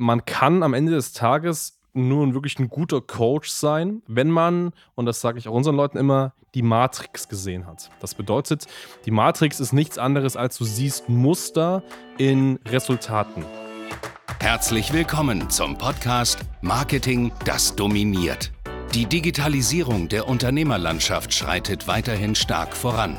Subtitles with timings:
[0.00, 5.04] man kann am Ende des Tages nur wirklich ein guter Coach sein, wenn man, und
[5.04, 7.90] das sage ich auch unseren Leuten immer, die Matrix gesehen hat.
[8.00, 8.66] Das bedeutet,
[9.04, 11.82] die Matrix ist nichts anderes, als du siehst Muster
[12.16, 13.44] in Resultaten.
[14.40, 18.52] Herzlich willkommen zum Podcast Marketing, das dominiert.
[18.94, 23.18] Die Digitalisierung der Unternehmerlandschaft schreitet weiterhin stark voran.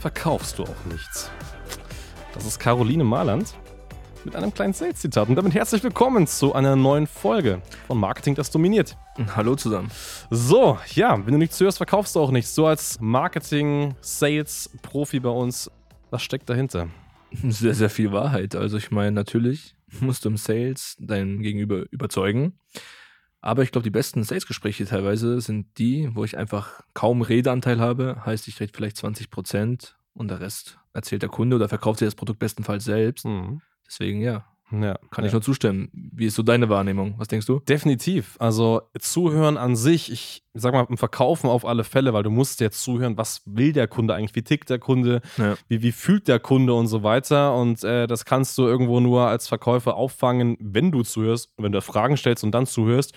[0.00, 1.30] verkaufst du auch nichts.
[2.32, 3.54] Das ist Caroline Marland
[4.24, 5.28] mit einem kleinen Sales-Zitat.
[5.28, 8.96] Und damit herzlich willkommen zu einer neuen Folge von Marketing, das dominiert.
[9.36, 9.90] Hallo zusammen.
[10.30, 12.54] So, ja, wenn du nichts hörst, verkaufst du auch nichts.
[12.54, 15.70] So als Marketing-Sales-Profi bei uns,
[16.08, 16.88] was steckt dahinter?
[17.32, 18.56] Sehr, sehr viel Wahrheit.
[18.56, 22.58] Also ich meine, natürlich musst du im Sales dein Gegenüber überzeugen.
[23.40, 28.22] Aber ich glaube, die besten Sales-Gespräche teilweise sind die, wo ich einfach kaum Redeanteil habe.
[28.24, 32.06] Heißt, ich rede vielleicht 20 Prozent und der Rest erzählt der Kunde oder verkauft sich
[32.06, 33.24] das Produkt bestenfalls selbst.
[33.24, 33.62] Mhm.
[33.86, 34.44] Deswegen ja.
[34.72, 35.26] Ja, Kann ja.
[35.26, 35.88] ich nur zustimmen.
[35.92, 37.14] Wie ist so deine Wahrnehmung?
[37.18, 37.58] Was denkst du?
[37.60, 38.36] Definitiv.
[38.38, 42.60] Also Zuhören an sich, ich sag mal, im Verkaufen auf alle Fälle, weil du musst
[42.60, 45.56] jetzt zuhören, was will der Kunde eigentlich, wie tickt der Kunde, ja.
[45.68, 47.54] wie, wie fühlt der Kunde und so weiter.
[47.54, 51.80] Und äh, das kannst du irgendwo nur als Verkäufer auffangen, wenn du zuhörst, wenn du
[51.80, 53.14] Fragen stellst und dann zuhörst.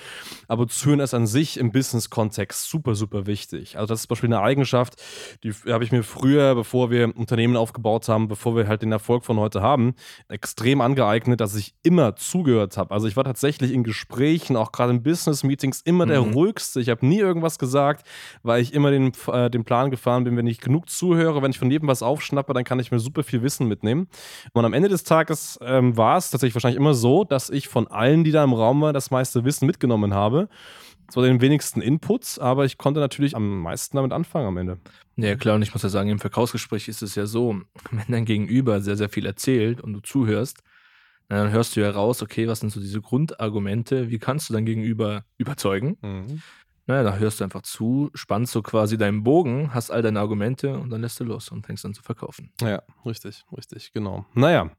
[0.47, 3.77] Aber zuhören ist an sich im Business-Kontext super, super wichtig.
[3.77, 5.01] Also das ist zum Beispiel eine Eigenschaft,
[5.43, 9.25] die habe ich mir früher, bevor wir Unternehmen aufgebaut haben, bevor wir halt den Erfolg
[9.25, 9.95] von heute haben,
[10.29, 12.93] extrem angeeignet, dass ich immer zugehört habe.
[12.93, 16.09] Also ich war tatsächlich in Gesprächen, auch gerade in Business-Meetings, immer mhm.
[16.09, 16.79] der ruhigste.
[16.79, 18.05] Ich habe nie irgendwas gesagt,
[18.43, 21.59] weil ich immer den, äh, den Plan gefahren bin, wenn ich genug zuhöre, wenn ich
[21.59, 24.07] von jedem was aufschnappe, dann kann ich mir super viel Wissen mitnehmen.
[24.53, 27.87] Und am Ende des Tages ähm, war es tatsächlich wahrscheinlich immer so, dass ich von
[27.87, 30.49] allen, die da im Raum waren, das meiste Wissen mitgenommen habe.
[31.09, 34.79] Zwar den wenigsten Inputs, aber ich konnte natürlich am meisten damit anfangen am Ende.
[35.15, 37.61] Ja, klar, und ich muss ja sagen, im Verkaufsgespräch ist es ja so,
[37.91, 40.63] wenn dein Gegenüber sehr, sehr viel erzählt und du zuhörst,
[41.29, 44.65] dann hörst du ja raus, okay, was sind so diese Grundargumente, wie kannst du dein
[44.65, 45.97] Gegenüber überzeugen?
[46.01, 46.41] Mhm.
[46.85, 50.77] Naja, da hörst du einfach zu, spannst so quasi deinen Bogen, hast all deine Argumente
[50.77, 52.51] und dann lässt du los und fängst an zu verkaufen.
[52.61, 54.25] Ja, richtig, richtig, genau.
[54.33, 54.69] Naja,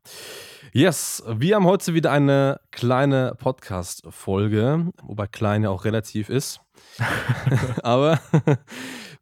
[0.73, 6.61] yes, wir haben heute wieder eine kleine Podcast-Folge, wobei kleine auch relativ ist.
[7.83, 8.21] Aber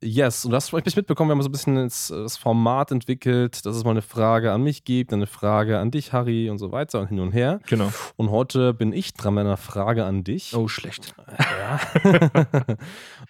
[0.03, 3.77] Yes, und du hast vielleicht mitbekommen, wir haben so ein bisschen das, Format entwickelt, dass
[3.77, 7.01] es mal eine Frage an mich gibt, eine Frage an dich, Harry und so weiter
[7.01, 7.61] und hin und her.
[7.69, 7.93] Genau.
[8.17, 10.57] Und heute bin ich dran mit einer Frage an dich.
[10.57, 11.15] Oh, schlecht.
[11.39, 11.81] Ja.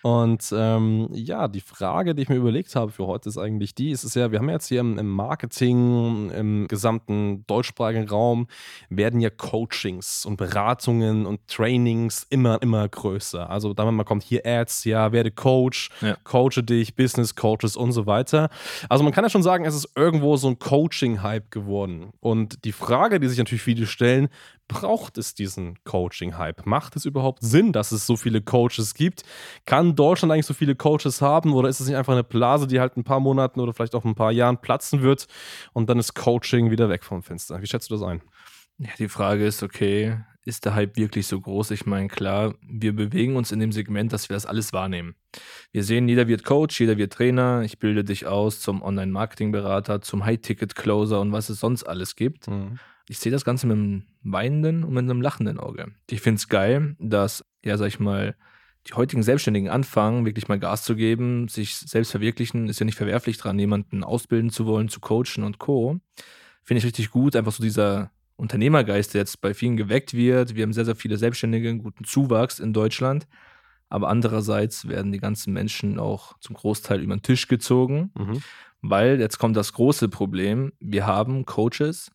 [0.03, 3.91] und ähm, ja, die Frage, die ich mir überlegt habe für heute, ist eigentlich die:
[3.91, 8.47] Es ist ja, wir haben jetzt hier im, im Marketing, im gesamten deutschsprachigen Raum,
[8.89, 13.51] werden ja Coachings und Beratungen und Trainings immer, immer größer.
[13.51, 16.17] Also, da man kommt hier Ads, ja, werde Coach, ja.
[16.25, 18.49] Coach dich, Business Coaches und so weiter.
[18.89, 22.13] Also man kann ja schon sagen, es ist irgendwo so ein Coaching-Hype geworden.
[22.21, 24.29] Und die Frage, die sich natürlich viele stellen,
[24.69, 26.67] braucht es diesen Coaching-Hype?
[26.67, 29.23] Macht es überhaupt Sinn, dass es so viele Coaches gibt?
[29.67, 32.81] Kann Deutschland eigentlich so viele Coaches haben oder ist es nicht einfach eine Blase, die
[32.81, 35.27] halt ein paar Monaten oder vielleicht auch ein paar Jahren platzen wird
[35.73, 37.61] und dann ist Coaching wieder weg vom Fenster?
[37.61, 38.23] Wie schätzt du das ein?
[38.79, 41.71] Ja, die Frage ist, okay, ist der Hype wirklich so groß?
[41.71, 45.15] Ich meine, klar, wir bewegen uns in dem Segment, dass wir das alles wahrnehmen.
[45.71, 50.25] Wir sehen, jeder wird Coach, jeder wird Trainer, ich bilde dich aus zum Online-Marketing-Berater, zum
[50.25, 52.49] High-Ticket-Closer und was es sonst alles gibt.
[52.49, 52.79] Mhm.
[53.09, 55.93] Ich sehe das Ganze mit einem weinenden und mit einem lachenden Auge.
[56.11, 58.35] Ich finde es geil, dass, ja, sag ich mal,
[58.89, 62.97] die heutigen Selbstständigen anfangen, wirklich mal Gas zu geben, sich selbst verwirklichen, ist ja nicht
[62.97, 66.01] verwerflich dran, jemanden ausbilden zu wollen, zu coachen und Co.
[66.65, 70.55] Finde ich richtig gut, einfach so dieser Unternehmergeist, der jetzt bei vielen geweckt wird.
[70.55, 73.27] Wir haben sehr, sehr viele Selbstständige, einen guten Zuwachs in Deutschland.
[73.89, 78.43] Aber andererseits werden die ganzen Menschen auch zum Großteil über den Tisch gezogen, mhm.
[78.81, 80.73] weil jetzt kommt das große Problem.
[80.81, 82.11] Wir haben Coaches,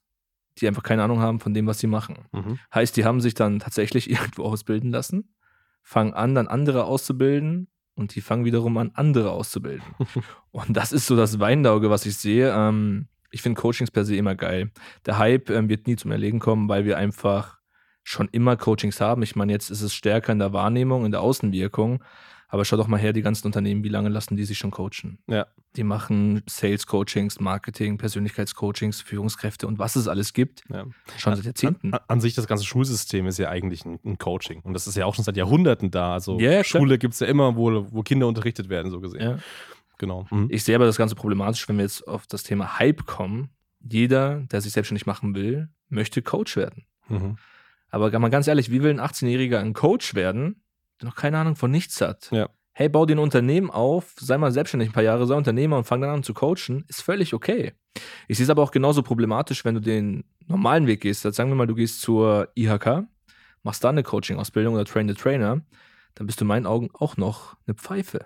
[0.58, 2.26] die einfach keine Ahnung haben von dem, was sie machen.
[2.32, 2.58] Mhm.
[2.74, 5.36] Heißt, die haben sich dann tatsächlich irgendwo ausbilden lassen,
[5.84, 9.86] fangen an, dann andere auszubilden und die fangen wiederum an, andere auszubilden.
[10.52, 12.52] und das ist so das Weindauge, was ich sehe.
[12.56, 14.72] Ähm, ich finde Coachings per se immer geil.
[15.06, 17.58] Der Hype ähm, wird nie zum Erlegen kommen, weil wir einfach
[18.04, 19.22] schon immer Coachings haben.
[19.22, 22.04] Ich meine, jetzt ist es stärker in der Wahrnehmung, in der Außenwirkung.
[22.50, 25.20] Aber schau doch mal her, die ganzen Unternehmen, wie lange lassen die sich schon coachen?
[25.28, 25.48] Ja.
[25.76, 30.64] Die machen Sales-Coachings, Marketing, Persönlichkeitscoachings, Führungskräfte und was es alles gibt.
[30.70, 30.86] Ja.
[31.18, 31.94] Schon seit Jahrzehnten.
[31.94, 34.62] An, an, sich, das ganze Schulsystem ist ja eigentlich ein, ein, Coaching.
[34.62, 36.14] Und das ist ja auch schon seit Jahrhunderten da.
[36.14, 39.22] Also ja, Schule gibt es ja immer, wo, wo Kinder unterrichtet werden, so gesehen.
[39.22, 39.38] Ja.
[39.98, 40.28] Genau.
[40.30, 40.48] Mhm.
[40.50, 43.50] Ich sehe aber das Ganze problematisch, wenn wir jetzt auf das Thema Hype kommen.
[43.80, 46.86] Jeder, der sich selbstständig machen will, möchte Coach werden.
[47.08, 47.38] Mhm.
[47.90, 50.62] Aber mal ganz ehrlich, wie will ein 18-Jähriger ein Coach werden,
[51.00, 52.30] der noch keine Ahnung von nichts hat?
[52.32, 52.50] Ja.
[52.74, 55.86] Hey, bau dir ein Unternehmen auf, sei mal selbstständig ein paar Jahre, sei Unternehmer und
[55.86, 57.74] fang dann an zu coachen, ist völlig okay.
[58.28, 61.26] Ich sehe es aber auch genauso problematisch, wenn du den normalen Weg gehst.
[61.26, 63.08] Jetzt sagen wir mal, du gehst zur IHK,
[63.64, 65.62] machst da eine Coaching-Ausbildung oder Train the Trainer,
[66.18, 68.26] dann bist du in meinen Augen auch noch eine Pfeife.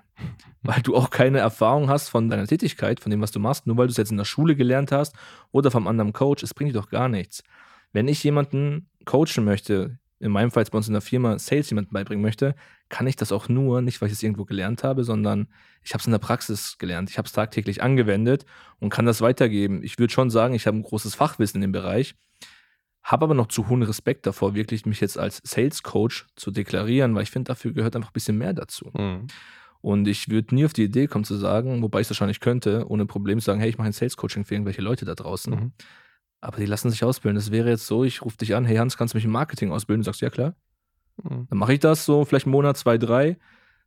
[0.63, 3.75] Weil du auch keine Erfahrung hast von deiner Tätigkeit, von dem, was du machst, nur
[3.75, 5.13] weil du es jetzt in der Schule gelernt hast
[5.51, 7.43] oder vom anderen Coach, es bringt dir doch gar nichts.
[7.91, 11.69] Wenn ich jemanden coachen möchte, in meinem Fall jetzt bei uns in der Firma Sales
[11.69, 12.55] jemanden beibringen möchte,
[12.87, 15.47] kann ich das auch nur, nicht weil ich es irgendwo gelernt habe, sondern
[15.83, 17.09] ich habe es in der Praxis gelernt.
[17.09, 18.45] Ich habe es tagtäglich angewendet
[18.79, 19.83] und kann das weitergeben.
[19.83, 22.15] Ich würde schon sagen, ich habe ein großes Fachwissen in dem Bereich,
[23.03, 27.15] habe aber noch zu hohen Respekt davor, wirklich mich jetzt als Sales Coach zu deklarieren,
[27.15, 28.91] weil ich finde, dafür gehört einfach ein bisschen mehr dazu.
[28.93, 29.27] Mhm.
[29.81, 32.85] Und ich würde nie auf die Idee kommen zu sagen, wobei ich es wahrscheinlich könnte,
[32.87, 35.53] ohne Problem zu sagen, hey, ich mache ein Sales Coaching für irgendwelche Leute da draußen.
[35.53, 35.71] Mhm.
[36.39, 37.35] Aber die lassen sich ausbilden.
[37.35, 39.71] Das wäre jetzt so, ich rufe dich an, hey Hans, kannst du mich im Marketing
[39.71, 40.01] ausbilden?
[40.01, 40.55] Du sagst, ja klar.
[41.23, 41.47] Mhm.
[41.49, 43.37] Dann mache ich das so, vielleicht einen Monat, zwei, drei.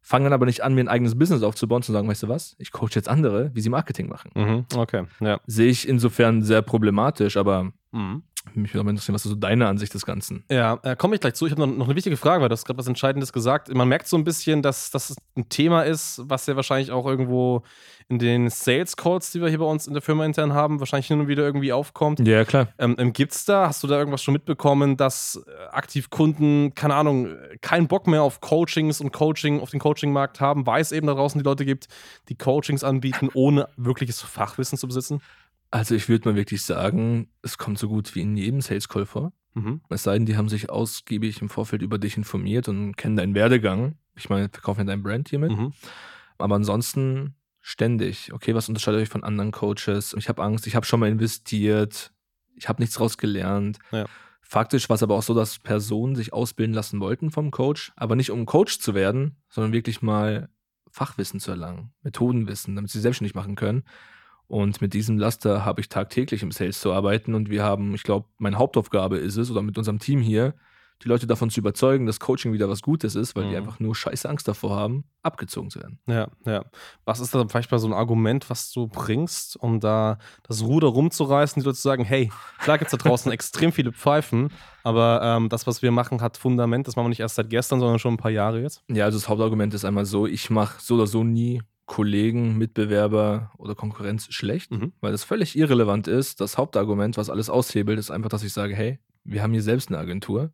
[0.00, 2.56] Fange dann aber nicht an, mir ein eigenes Business aufzubauen, zu sagen, weißt du was,
[2.58, 4.30] ich coach jetzt andere, wie sie Marketing machen.
[4.34, 4.66] Mhm.
[4.76, 5.40] Okay, ja.
[5.46, 8.22] Sehe ich insofern sehr problematisch, aber mhm.
[8.52, 10.44] Mich würde aber interessieren, was ist so deine Ansicht des Ganzen?
[10.50, 11.46] Ja, äh, komme ich gleich zu.
[11.46, 13.72] Ich habe noch, noch, eine wichtige Frage, weil du hast gerade was Entscheidendes gesagt.
[13.72, 17.62] Man merkt so ein bisschen, dass das ein Thema ist, was ja wahrscheinlich auch irgendwo
[18.08, 21.06] in den Sales Calls, die wir hier bei uns in der Firma intern haben, wahrscheinlich
[21.06, 22.20] hin und wieder irgendwie aufkommt.
[22.20, 22.68] Ja, klar.
[22.78, 26.74] Ähm, ähm Gibt es da, hast du da irgendwas schon mitbekommen, dass äh, aktiv Kunden,
[26.74, 27.28] keine Ahnung,
[27.62, 31.14] keinen Bock mehr auf Coachings und Coaching auf den Coaching-Markt haben, weil es eben da
[31.14, 31.88] draußen die Leute gibt,
[32.28, 35.20] die Coachings anbieten, ohne wirkliches Fachwissen zu besitzen?
[35.74, 39.06] Also ich würde mal wirklich sagen, es kommt so gut wie in jedem Sales Call
[39.06, 39.32] vor.
[39.54, 39.80] Mhm.
[39.88, 43.34] Es sei denn, die haben sich ausgiebig im Vorfeld über dich informiert und kennen deinen
[43.34, 43.98] Werdegang.
[44.14, 45.50] Ich meine, verkaufen ja dein Brand hiermit.
[45.50, 45.72] Mhm.
[46.38, 48.32] Aber ansonsten ständig.
[48.32, 50.14] Okay, was unterscheidet euch von anderen Coaches?
[50.16, 52.12] Ich habe Angst, ich habe schon mal investiert,
[52.54, 53.80] ich habe nichts rausgelernt.
[53.90, 54.04] Ja.
[54.42, 58.14] Faktisch war es aber auch so, dass Personen sich ausbilden lassen wollten vom Coach, aber
[58.14, 60.50] nicht um Coach zu werden, sondern wirklich mal
[60.88, 63.82] Fachwissen zu erlangen, Methodenwissen, damit sie selbstständig machen können.
[64.46, 68.02] Und mit diesem Laster habe ich tagtäglich im Sales zu arbeiten und wir haben, ich
[68.02, 70.54] glaube, meine Hauptaufgabe ist es, oder mit unserem Team hier,
[71.02, 73.50] die Leute davon zu überzeugen, dass Coaching wieder was Gutes ist, weil mhm.
[73.50, 75.98] die einfach nur scheiße Angst davor haben, abgezogen zu werden.
[76.06, 76.64] Ja, ja.
[77.04, 80.88] Was ist da vielleicht mal so ein Argument, was du bringst, um da das Ruder
[80.88, 84.50] rumzureißen, die Leute zu sagen, hey, klar gibt es da draußen extrem viele Pfeifen,
[84.82, 86.86] aber ähm, das, was wir machen, hat Fundament.
[86.86, 88.82] Das machen wir nicht erst seit gestern, sondern schon ein paar Jahre jetzt.
[88.88, 93.52] Ja, also das Hauptargument ist einmal so, ich mache so oder so nie Kollegen, Mitbewerber
[93.58, 94.92] oder Konkurrenz schlecht, mhm.
[95.00, 96.40] weil das völlig irrelevant ist.
[96.40, 99.88] Das Hauptargument, was alles aushebelt, ist einfach, dass ich sage, hey, wir haben hier selbst
[99.88, 100.52] eine Agentur.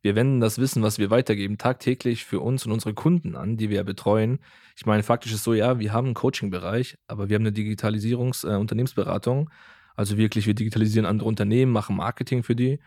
[0.00, 3.70] Wir wenden das Wissen, was wir weitergeben, tagtäglich für uns und unsere Kunden an, die
[3.70, 4.40] wir ja betreuen.
[4.76, 9.48] Ich meine, faktisch ist so, ja, wir haben einen Coaching-Bereich, aber wir haben eine Digitalisierungs-Unternehmensberatung.
[9.48, 9.52] Äh,
[9.94, 12.80] also wirklich, wir digitalisieren andere Unternehmen, machen Marketing für die.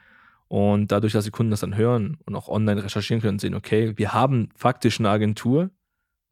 [0.47, 3.55] Und dadurch, dass die Kunden das dann hören und auch online recherchieren können und sehen,
[3.55, 5.69] okay, wir haben faktisch eine Agentur,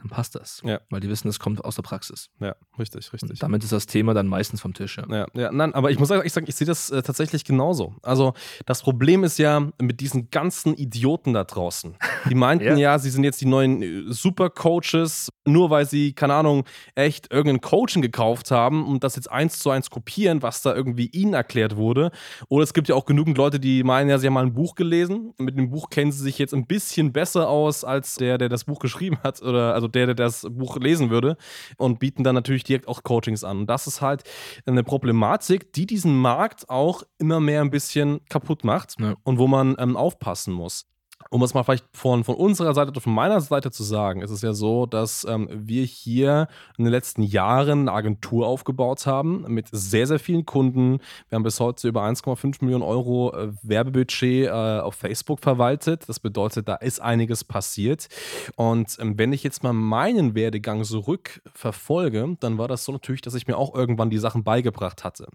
[0.03, 0.61] dann passt das.
[0.65, 0.81] Ja.
[0.89, 2.29] Weil die wissen, es kommt aus der Praxis.
[2.39, 3.29] Ja, richtig, richtig.
[3.29, 4.97] Und damit ist das Thema dann meistens vom Tisch.
[4.97, 7.95] Ja, ja, ja nein, aber ich muss sagen, ich sehe das äh, tatsächlich genauso.
[8.03, 8.33] Also
[8.65, 11.95] das Problem ist ja mit diesen ganzen Idioten da draußen.
[12.29, 12.75] Die meinten ja.
[12.75, 12.99] ja.
[12.99, 18.01] sie sind jetzt die neuen äh, Supercoaches, nur weil sie, keine Ahnung, echt irgendein Coaching
[18.01, 22.11] gekauft haben und das jetzt eins zu eins kopieren, was da irgendwie ihnen erklärt wurde.
[22.49, 24.75] Oder es gibt ja auch genügend Leute, die meinen ja, sie haben mal ein Buch
[24.75, 25.33] gelesen.
[25.37, 28.65] Mit dem Buch kennen sie sich jetzt ein bisschen besser aus als der, der das
[28.65, 29.41] Buch geschrieben hat.
[29.41, 31.37] Oder also der, der das Buch lesen würde
[31.77, 33.59] und bieten dann natürlich direkt auch Coachings an.
[33.59, 34.23] Und das ist halt
[34.65, 39.15] eine Problematik, die diesen Markt auch immer mehr ein bisschen kaputt macht ja.
[39.23, 40.85] und wo man ähm, aufpassen muss
[41.33, 44.29] um es mal vielleicht von, von unserer Seite oder von meiner Seite zu sagen, ist
[44.29, 46.47] es ja so, dass ähm, wir hier
[46.77, 50.99] in den letzten Jahren eine Agentur aufgebaut haben mit sehr, sehr vielen Kunden.
[51.29, 56.07] Wir haben bis heute über 1,5 Millionen Euro äh, Werbebudget äh, auf Facebook verwaltet.
[56.07, 58.09] Das bedeutet, da ist einiges passiert.
[58.55, 63.33] Und ähm, wenn ich jetzt mal meinen Werdegang zurückverfolge, dann war das so natürlich, dass
[63.33, 65.25] ich mir auch irgendwann die Sachen beigebracht hatte.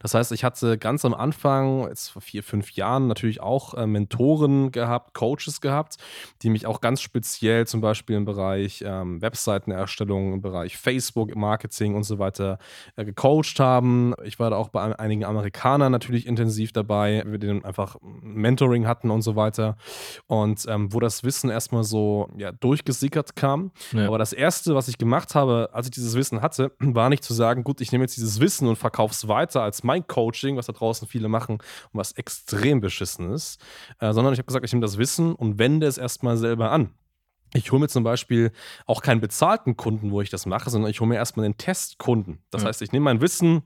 [0.00, 3.86] Das heißt, ich hatte ganz am Anfang, jetzt vor vier, fünf Jahren, natürlich auch äh,
[3.86, 5.96] Mentoren gehabt, Coaches Coaches gehabt,
[6.42, 12.04] die mich auch ganz speziell zum Beispiel im Bereich ähm, Webseitenerstellung, im Bereich Facebook-Marketing und
[12.04, 12.58] so weiter
[12.96, 14.14] äh, gecoacht haben.
[14.24, 19.10] Ich war da auch bei einigen Amerikanern natürlich intensiv dabei, wir denen einfach Mentoring hatten
[19.10, 19.76] und so weiter.
[20.26, 23.72] Und ähm, wo das Wissen erstmal so ja, durchgesickert kam.
[23.92, 24.06] Ja.
[24.06, 27.34] Aber das Erste, was ich gemacht habe, als ich dieses Wissen hatte, war nicht zu
[27.34, 30.66] sagen, gut, ich nehme jetzt dieses Wissen und verkaufe es weiter als mein Coaching, was
[30.66, 33.60] da draußen viele machen und was extrem beschissen ist,
[33.98, 36.90] äh, sondern ich habe gesagt, ich nehme das Wissen und wende es erstmal selber an.
[37.54, 38.50] Ich hole mir zum Beispiel
[38.86, 42.38] auch keinen bezahlten Kunden, wo ich das mache, sondern ich hole mir erstmal den Testkunden.
[42.50, 42.68] Das ja.
[42.68, 43.62] heißt, ich nehme mein Wissen,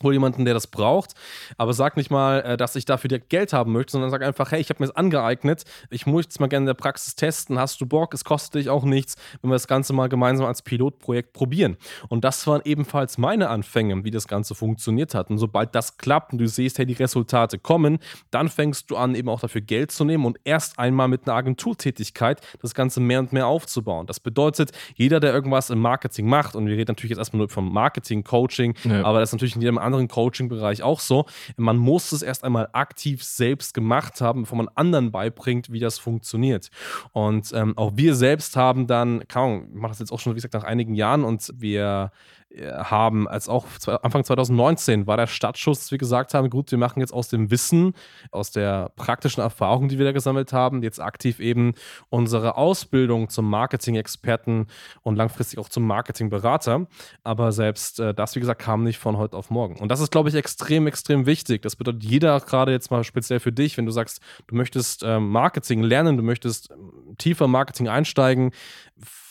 [0.00, 1.14] wohl jemanden, der das braucht,
[1.56, 4.60] aber sag nicht mal, äh, dass ich dafür Geld haben möchte, sondern sag einfach, hey,
[4.60, 7.80] ich habe mir das angeeignet, ich möchte es mal gerne in der Praxis testen, hast
[7.80, 11.32] du Bock, es kostet dich auch nichts, wenn wir das Ganze mal gemeinsam als Pilotprojekt
[11.32, 11.76] probieren.
[12.08, 15.30] Und das waren ebenfalls meine Anfänge, wie das Ganze funktioniert hat.
[15.30, 17.98] Und sobald das klappt und du siehst, hey, die Resultate kommen,
[18.30, 21.36] dann fängst du an, eben auch dafür Geld zu nehmen und erst einmal mit einer
[21.36, 24.06] Agenturtätigkeit das Ganze mehr und mehr aufzubauen.
[24.06, 27.48] Das bedeutet, jeder, der irgendwas im Marketing macht, und wir reden natürlich jetzt erstmal nur
[27.48, 29.04] vom Marketing, Coaching, ja.
[29.04, 31.26] aber das ist natürlich in jedem anderen Coaching-Bereich auch so.
[31.56, 35.98] Man muss es erst einmal aktiv selbst gemacht haben, bevor man anderen beibringt, wie das
[35.98, 36.70] funktioniert.
[37.12, 40.36] Und ähm, auch wir selbst haben dann, keine ich mache das jetzt auch schon, wie
[40.36, 42.12] gesagt, nach einigen Jahren und wir
[42.50, 43.66] äh, haben, als auch
[44.02, 47.50] Anfang 2019 war der Startschuss, dass wir gesagt haben, gut, wir machen jetzt aus dem
[47.50, 47.92] Wissen,
[48.30, 51.74] aus der praktischen Erfahrung, die wir da gesammelt haben, jetzt aktiv eben
[52.08, 54.66] unsere Ausbildung zum Marketing-Experten
[55.02, 56.86] und langfristig auch zum Marketing-Berater.
[57.22, 59.77] Aber selbst äh, das, wie gesagt, kam nicht von heute auf morgen.
[59.78, 61.62] Und das ist, glaube ich, extrem, extrem wichtig.
[61.62, 65.20] Das bedeutet, jeder gerade jetzt mal speziell für dich, wenn du sagst, du möchtest äh,
[65.20, 68.52] Marketing lernen, du möchtest ähm, tiefer Marketing einsteigen,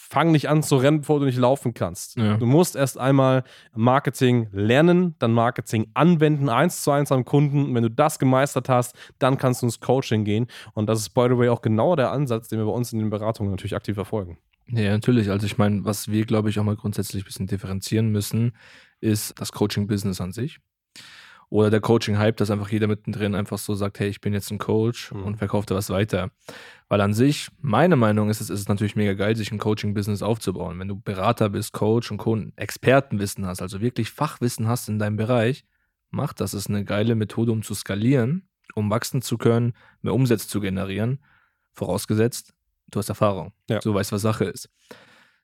[0.09, 2.15] fang nicht an zu rennen, bevor du nicht laufen kannst.
[2.15, 2.37] Ja.
[2.37, 3.43] Du musst erst einmal
[3.75, 7.65] Marketing lernen, dann Marketing anwenden, eins zu eins am Kunden.
[7.65, 10.47] Und wenn du das gemeistert hast, dann kannst du ins Coaching gehen.
[10.73, 12.99] Und das ist, by the way, auch genau der Ansatz, den wir bei uns in
[12.99, 14.37] den Beratungen natürlich aktiv verfolgen.
[14.69, 15.29] Ja, natürlich.
[15.29, 18.53] Also ich meine, was wir, glaube ich, auch mal grundsätzlich ein bisschen differenzieren müssen,
[18.99, 20.59] ist das Coaching-Business an sich.
[21.49, 24.57] Oder der Coaching-Hype, dass einfach jeder mittendrin einfach so sagt, hey, ich bin jetzt ein
[24.57, 25.23] Coach mhm.
[25.23, 26.29] und verkauft da was weiter.
[26.89, 30.77] Weil an sich, meine Meinung ist, es ist natürlich mega geil, sich ein Coaching-Business aufzubauen.
[30.77, 35.15] Wenn du Berater bist, Coach und Co Expertenwissen hast, also wirklich Fachwissen hast in deinem
[35.15, 35.63] Bereich,
[36.09, 36.53] mach das.
[36.53, 41.19] Ist eine geile Methode, um zu skalieren, um wachsen zu können, mehr Umsätze zu generieren.
[41.73, 42.53] Vorausgesetzt,
[42.91, 43.53] du hast Erfahrung.
[43.69, 43.79] Ja.
[43.79, 44.69] Du weißt, was Sache ist.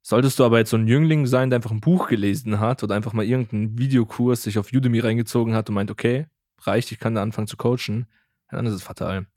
[0.06, 2.94] Solltest du aber jetzt so ein Jüngling sein, der einfach ein Buch gelesen hat oder
[2.94, 6.28] einfach mal irgendeinen Videokurs sich auf Udemy reingezogen hat und meint, okay,
[6.62, 8.06] reicht, ich kann da anfangen zu coachen,
[8.52, 9.28] dann ist es fatal.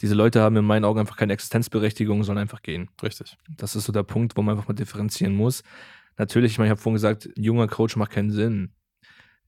[0.00, 2.88] Diese Leute haben in meinen Augen einfach keine Existenzberechtigung, sondern einfach gehen.
[3.02, 3.36] Richtig.
[3.56, 5.62] Das ist so der Punkt, wo man einfach mal differenzieren muss.
[6.16, 8.72] Natürlich, ich meine, ich habe vorhin gesagt, ein junger Coach macht keinen Sinn.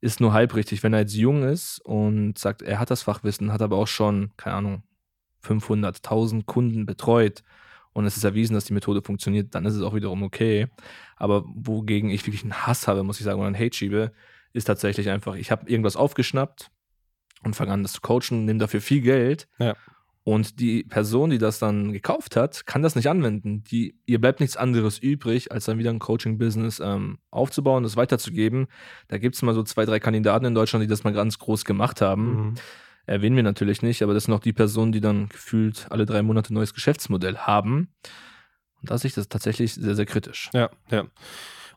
[0.00, 0.82] Ist nur halb richtig.
[0.82, 4.32] Wenn er jetzt jung ist und sagt, er hat das Fachwissen, hat aber auch schon,
[4.36, 4.82] keine Ahnung,
[5.40, 7.42] 500, 1000 Kunden betreut
[7.96, 10.66] und es ist erwiesen, dass die Methode funktioniert, dann ist es auch wiederum okay.
[11.16, 14.12] Aber wogegen ich wirklich einen Hass habe, muss ich sagen, oder einen Hate schiebe,
[14.52, 16.70] ist tatsächlich einfach, ich habe irgendwas aufgeschnappt
[17.42, 19.48] und fange an, das zu coachen, nehme dafür viel Geld.
[19.58, 19.76] Ja.
[20.24, 23.64] Und die Person, die das dann gekauft hat, kann das nicht anwenden.
[23.64, 28.66] Die, ihr bleibt nichts anderes übrig, als dann wieder ein Coaching-Business ähm, aufzubauen, das weiterzugeben.
[29.08, 31.64] Da gibt es mal so zwei, drei Kandidaten in Deutschland, die das mal ganz groß
[31.64, 32.48] gemacht haben.
[32.48, 32.54] Mhm
[33.06, 36.22] erwähnen wir natürlich nicht, aber das sind auch die Personen, die dann gefühlt alle drei
[36.22, 37.88] Monate ein neues Geschäftsmodell haben.
[38.80, 40.50] Und da sehe ich das tatsächlich sehr, sehr kritisch.
[40.52, 41.04] Ja, ja.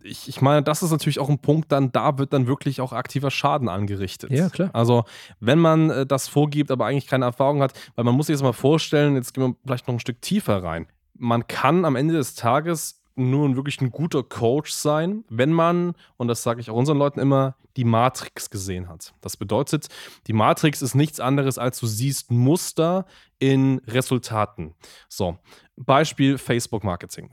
[0.02, 2.94] Ich, ich, meine, das ist natürlich auch ein Punkt, dann da wird dann wirklich auch
[2.94, 4.32] aktiver Schaden angerichtet.
[4.32, 4.70] Ja, klar.
[4.72, 5.04] Also,
[5.42, 8.44] wenn man äh, das vorgibt, aber eigentlich keine Erfahrung hat, weil man muss sich das
[8.44, 10.88] mal vorstellen, jetzt gehen wir vielleicht noch ein Stück tiefer rein.
[11.16, 16.28] Man kann am Ende des Tages nur wirklich ein guter Coach sein, wenn man, und
[16.28, 19.14] das sage ich auch unseren Leuten immer, die Matrix gesehen hat.
[19.22, 19.88] Das bedeutet,
[20.28, 23.06] die Matrix ist nichts anderes, als du siehst Muster
[23.38, 24.76] in Resultaten.
[25.08, 25.38] So,
[25.78, 27.30] Beispiel Facebook Marketing.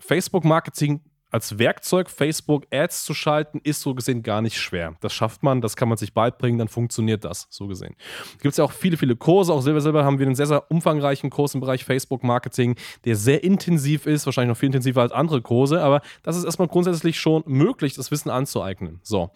[1.37, 4.97] Als Werkzeug Facebook Ads zu schalten, ist so gesehen gar nicht schwer.
[5.03, 7.95] Das schafft man, das kann man sich beibringen, dann funktioniert das, so gesehen.
[8.41, 9.53] Gibt es ja auch viele, viele Kurse.
[9.53, 12.75] Auch selber, selber haben wir einen sehr, sehr umfangreichen Kurs im Bereich Facebook Marketing,
[13.05, 16.69] der sehr intensiv ist, wahrscheinlich noch viel intensiver als andere Kurse, aber das ist erstmal
[16.69, 19.01] grundsätzlich schon möglich, das Wissen anzueignen.
[19.03, 19.29] So.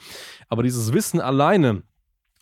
[0.48, 1.82] Aber dieses Wissen alleine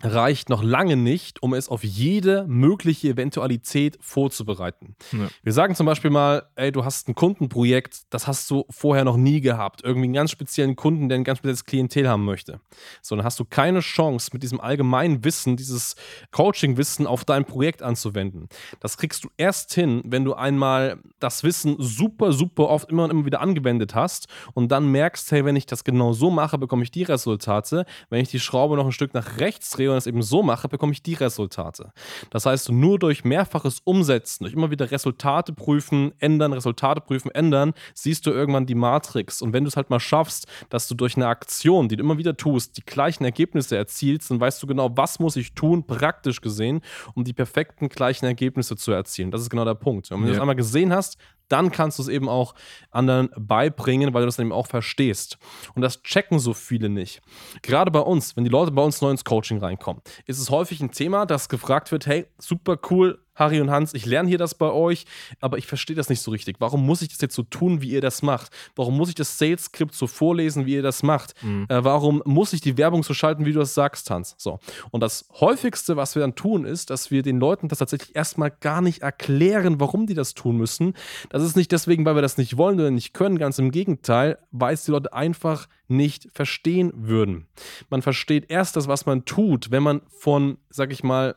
[0.03, 4.95] reicht noch lange nicht, um es auf jede mögliche Eventualität vorzubereiten.
[5.11, 5.29] Ja.
[5.43, 9.17] Wir sagen zum Beispiel mal, ey, du hast ein Kundenprojekt, das hast du vorher noch
[9.17, 9.83] nie gehabt.
[9.83, 12.61] Irgendwie einen ganz speziellen Kunden, der ein ganz spezielles Klientel haben möchte.
[13.03, 15.97] So, dann hast du keine Chance, mit diesem allgemeinen Wissen, dieses
[16.31, 18.49] Coaching-Wissen auf dein Projekt anzuwenden.
[18.79, 23.11] Das kriegst du erst hin, wenn du einmal das Wissen super, super oft immer und
[23.11, 26.85] immer wieder angewendet hast und dann merkst, hey, wenn ich das genau so mache, bekomme
[26.85, 27.85] ich die Resultate.
[28.11, 30.69] Wenn ich die Schraube noch ein Stück nach rechts drehe und es eben so mache,
[30.69, 31.93] bekomme ich die Resultate.
[32.31, 37.75] Das heißt, nur durch mehrfaches Umsetzen, durch immer wieder Resultate prüfen, ändern, Resultate prüfen, ändern,
[37.95, 39.43] siehst du irgendwann die Matrix.
[39.43, 42.19] Und wenn du es halt mal schaffst, dass du durch eine Aktion, die du immer
[42.19, 46.41] wieder tust, die gleichen Ergebnisse erzielst, dann weißt du genau, was muss ich tun, praktisch
[46.41, 46.81] gesehen,
[47.15, 49.31] um die perfekten gleichen Ergebnisse zu erzielen.
[49.31, 50.11] Das ist genau der Punkt.
[50.11, 50.27] Und wenn ja.
[50.27, 51.19] du das einmal gesehen hast,
[51.49, 52.55] dann kannst du es eben auch
[52.91, 55.39] anderen beibringen, weil du das dann eben auch verstehst.
[55.75, 57.21] Und das checken so viele nicht.
[57.63, 60.81] Gerade bei uns, wenn die Leute bei uns neu ins Coaching reinkommen, ist es häufig
[60.81, 64.55] ein Thema, das gefragt wird, hey, super cool, Harry und Hans, ich lerne hier das
[64.55, 65.07] bei euch,
[65.41, 66.57] aber ich verstehe das nicht so richtig.
[66.59, 68.51] Warum muss ich das jetzt so tun, wie ihr das macht?
[68.75, 71.35] Warum muss ich das Sales-Skript so vorlesen, wie ihr das macht?
[71.43, 71.67] Mhm.
[71.69, 74.35] Äh, warum muss ich die Werbung so schalten, wie du das sagst, Hans?
[74.39, 74.59] So.
[74.91, 78.51] Und das häufigste, was wir dann tun, ist, dass wir den Leuten das tatsächlich erstmal
[78.51, 80.95] gar nicht erklären, warum die das tun müssen.
[81.31, 84.39] Das ist nicht deswegen, weil wir das nicht wollen oder nicht können, ganz im Gegenteil,
[84.51, 87.47] weil es die Leute einfach nicht verstehen würden.
[87.89, 91.37] Man versteht erst das, was man tut, wenn man von, sag ich mal,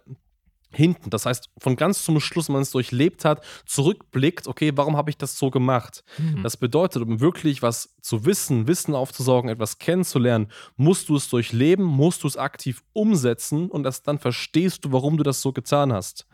[0.73, 4.97] hinten, das heißt von ganz zum Schluss, wenn man es durchlebt hat, zurückblickt, okay, warum
[4.97, 6.03] habe ich das so gemacht?
[6.17, 6.43] Mhm.
[6.43, 11.85] Das bedeutet, um wirklich was zu wissen, Wissen aufzusaugen, etwas kennenzulernen, musst du es durchleben,
[11.85, 15.93] musst du es aktiv umsetzen und erst dann verstehst du, warum du das so getan
[15.93, 16.25] hast.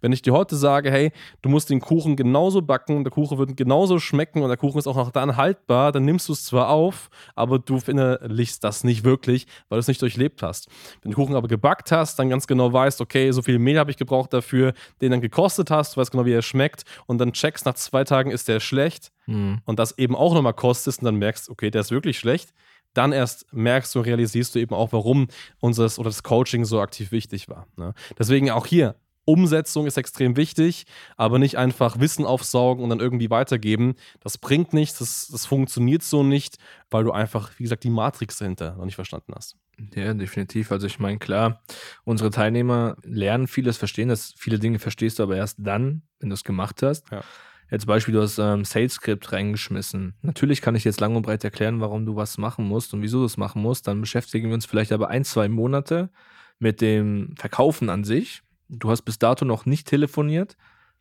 [0.00, 1.12] Wenn ich dir heute sage, hey,
[1.42, 4.86] du musst den Kuchen genauso backen, der Kuchen wird genauso schmecken und der Kuchen ist
[4.86, 9.04] auch noch dann haltbar, dann nimmst du es zwar auf, aber du verinnerlichst das nicht
[9.04, 10.68] wirklich, weil du es nicht durchlebt hast.
[11.02, 13.78] Wenn du den Kuchen aber gebackt hast, dann ganz genau weißt, okay, so viel Mehl
[13.78, 17.18] habe ich gebraucht dafür, den dann gekostet hast, du weißt genau, wie er schmeckt und
[17.18, 19.60] dann checkst nach zwei Tagen, ist der schlecht mhm.
[19.64, 22.52] und das eben auch nochmal kostest und dann merkst, okay, der ist wirklich schlecht,
[22.94, 25.28] dann erst merkst du, realisierst du eben auch, warum
[25.60, 27.66] unseres oder das Coaching so aktiv wichtig war.
[27.76, 27.94] Ne?
[28.18, 33.28] Deswegen auch hier, Umsetzung ist extrem wichtig, aber nicht einfach Wissen aufsaugen und dann irgendwie
[33.28, 33.96] weitergeben.
[34.20, 36.56] Das bringt nichts, das, das funktioniert so nicht,
[36.90, 39.56] weil du einfach, wie gesagt, die Matrix dahinter noch nicht verstanden hast.
[39.94, 40.72] Ja, definitiv.
[40.72, 41.60] Also ich meine, klar,
[42.04, 44.32] unsere Teilnehmer lernen vieles, verstehen das.
[44.38, 47.10] Viele Dinge verstehst du aber erst dann, wenn du es gemacht hast.
[47.10, 47.22] Ja.
[47.70, 50.14] Jetzt Beispiel, du hast ähm, Sales-Skript reingeschmissen.
[50.22, 53.18] Natürlich kann ich jetzt lang und breit erklären, warum du was machen musst und wieso
[53.18, 53.88] du es machen musst.
[53.88, 56.10] Dann beschäftigen wir uns vielleicht aber ein, zwei Monate
[56.58, 58.42] mit dem Verkaufen an sich.
[58.68, 60.56] Du hast bis dato noch nicht telefoniert,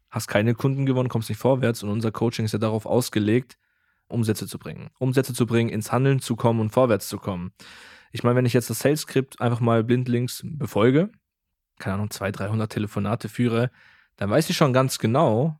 [0.09, 3.57] hast keine Kunden gewonnen, kommst nicht vorwärts und unser Coaching ist ja darauf ausgelegt,
[4.07, 4.89] Umsätze zu bringen.
[4.99, 7.53] Umsätze zu bringen, ins Handeln zu kommen und vorwärts zu kommen.
[8.11, 11.11] Ich meine, wenn ich jetzt das Sales-Skript einfach mal blindlings befolge,
[11.79, 13.71] keine Ahnung, 200, 300 Telefonate führe,
[14.15, 15.59] dann weiß ich schon ganz genau,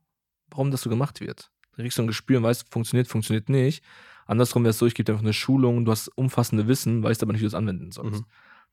[0.50, 1.51] warum das so gemacht wird.
[1.75, 3.83] Da kriegst du ein Gespür und weißt, funktioniert, funktioniert nicht.
[4.25, 7.21] Andersrum wäre es so, ich gebe dir einfach eine Schulung, du hast umfassende Wissen, weißt
[7.21, 8.21] aber nicht, wie du es anwenden sollst.
[8.21, 8.25] Mhm.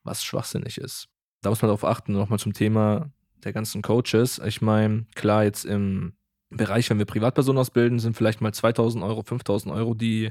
[0.05, 1.09] Was schwachsinnig ist.
[1.41, 3.11] Da muss man darauf achten, nochmal zum Thema
[3.45, 4.41] der ganzen Coaches.
[4.45, 6.15] Ich meine, klar, jetzt im
[6.51, 10.31] Bereich, wenn wir Privatpersonen ausbilden, sind vielleicht mal 2000 Euro, 5000 Euro, die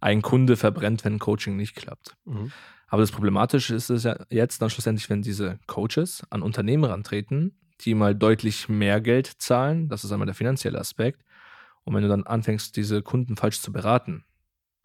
[0.00, 2.16] ein Kunde verbrennt, wenn Coaching nicht klappt.
[2.24, 2.52] Mhm.
[2.88, 7.58] Aber das Problematische ist es ja jetzt dann schlussendlich, wenn diese Coaches an Unternehmen rantreten,
[7.82, 9.88] die mal deutlich mehr Geld zahlen.
[9.88, 11.22] Das ist einmal der finanzielle Aspekt.
[11.84, 14.24] Und wenn du dann anfängst, diese Kunden falsch zu beraten,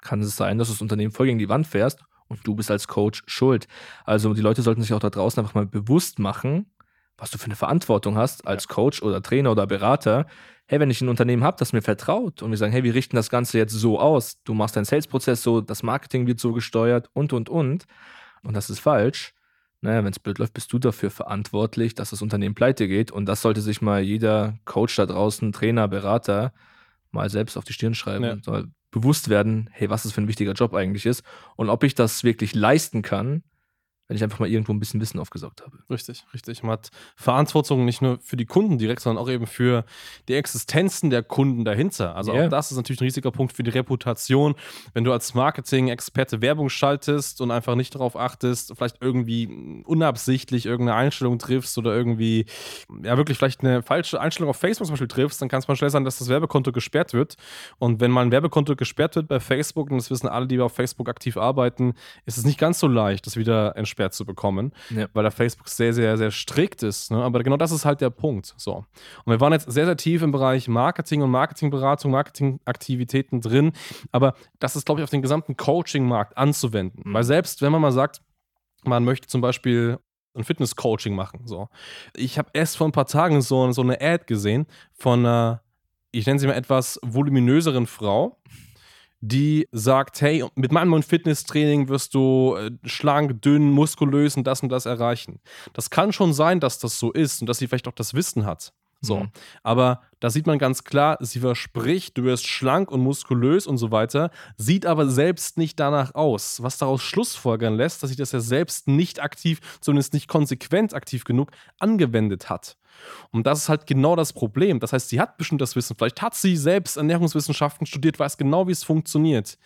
[0.01, 2.69] kann es sein, dass du das Unternehmen voll gegen die Wand fährst und du bist
[2.71, 3.67] als Coach schuld.
[4.03, 6.72] Also die Leute sollten sich auch da draußen einfach mal bewusst machen,
[7.17, 10.25] was du für eine Verantwortung hast als Coach oder Trainer oder Berater.
[10.65, 13.15] Hey, wenn ich ein Unternehmen habe, das mir vertraut und wir sagen, hey, wir richten
[13.15, 17.09] das Ganze jetzt so aus, du machst deinen Sales-Prozess so, das Marketing wird so gesteuert
[17.13, 17.85] und, und, und,
[18.43, 19.33] und das ist falsch,
[19.83, 23.11] naja, wenn es blöd läuft, bist du dafür verantwortlich, dass das Unternehmen pleite geht.
[23.11, 26.53] Und das sollte sich mal jeder Coach da draußen, Trainer, Berater
[27.11, 28.23] mal selbst auf die Stirn schreiben.
[28.23, 28.37] Ja.
[28.41, 31.23] Soll bewusst werden, hey, was das für ein wichtiger Job eigentlich ist
[31.57, 33.43] und ob ich das wirklich leisten kann,
[34.07, 35.79] wenn ich einfach mal irgendwo ein bisschen Wissen aufgesaugt habe.
[35.89, 36.61] Richtig, richtig.
[36.61, 39.85] Man hat Verantwortung nicht nur für die Kunden direkt, sondern auch eben für
[40.27, 42.15] die Existenzen der Kunden dahinter.
[42.15, 42.45] Also yeah.
[42.45, 44.55] auch das ist natürlich ein riesiger Punkt für die Reputation.
[44.93, 50.97] Wenn du als Marketing-Experte Werbung schaltest und einfach nicht darauf achtest, vielleicht irgendwie unabsichtlich irgendeine
[50.97, 52.45] Einstellung triffst oder irgendwie,
[53.03, 55.75] ja, wirklich vielleicht eine falsche Einstellung auf Facebook zum Beispiel triffst, dann kann es mal
[55.75, 57.35] schnell sein, dass das Werbekonto gesperrt wird.
[57.79, 60.73] Und wenn mal ein Werbekonto gesperrt wird bei Facebook, und das wissen alle, die auf
[60.73, 61.93] Facebook aktiv arbeiten,
[62.25, 65.07] ist es nicht ganz so leicht, das wieder entsperrt eingesperrt zu bekommen, ja.
[65.13, 67.11] weil da Facebook sehr, sehr, sehr strikt ist.
[67.11, 67.23] Ne?
[67.23, 68.53] Aber genau das ist halt der Punkt.
[68.57, 68.85] So.
[69.25, 73.71] Und wir waren jetzt sehr, sehr tief im Bereich Marketing und Marketingberatung, Marketingaktivitäten drin.
[74.11, 77.03] Aber das ist, glaube ich, auf den gesamten Coaching-Markt anzuwenden.
[77.05, 77.13] Mhm.
[77.13, 78.21] Weil selbst wenn man mal sagt,
[78.83, 79.97] man möchte zum Beispiel
[80.35, 81.41] ein Fitness-Coaching machen.
[81.45, 81.69] So.
[82.15, 85.61] Ich habe erst vor ein paar Tagen so, so eine Ad gesehen von einer,
[86.11, 88.41] ich nenne sie mal etwas voluminöseren Frau,
[89.25, 94.67] die sagt, hey, mit meinem Fitnesstraining wirst du äh, schlank, dünn, muskulös und das und
[94.67, 95.39] das erreichen.
[95.71, 98.45] Das kann schon sein, dass das so ist und dass sie vielleicht auch das Wissen
[98.45, 98.73] hat.
[98.99, 99.19] So.
[99.19, 99.31] Mhm.
[99.63, 103.91] Aber da sieht man ganz klar, sie verspricht, du wirst schlank und muskulös und so
[103.91, 108.41] weiter, sieht aber selbst nicht danach aus, was daraus Schlussfolgern lässt, dass sie das ja
[108.41, 112.75] selbst nicht aktiv, zumindest nicht konsequent aktiv genug angewendet hat.
[113.31, 114.79] Und das ist halt genau das Problem.
[114.79, 115.95] Das heißt, sie hat bestimmt das Wissen.
[115.97, 119.57] Vielleicht hat sie selbst Ernährungswissenschaften studiert, weiß genau, wie es funktioniert.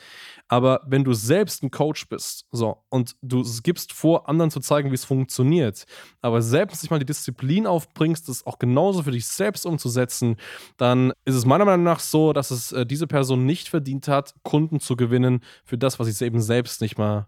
[0.48, 4.92] Aber wenn du selbst ein Coach bist, so, und du gibst vor, anderen zu zeigen,
[4.92, 5.86] wie es funktioniert,
[6.22, 10.38] aber selbst nicht mal die Disziplin aufbringst, das auch genauso für dich selbst umzusetzen,
[10.78, 14.34] dann ist es meiner Meinung nach so, dass es äh, diese Person nicht verdient hat,
[14.44, 17.28] Kunden zu gewinnen für das, was sie eben selbst nicht mal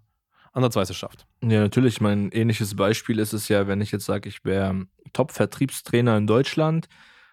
[0.54, 1.26] ansatzweise schafft.
[1.42, 2.02] Ja, natürlich.
[2.02, 6.88] Mein ähnliches Beispiel ist es ja, wenn ich jetzt sage, ich wäre Top-Vertriebstrainer in Deutschland,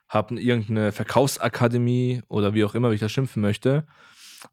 [0.08, 3.86] habe irgendeine Verkaufsakademie oder wie auch immer, wie ich das schimpfen möchte